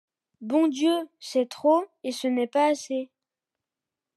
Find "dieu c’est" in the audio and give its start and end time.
0.67-1.47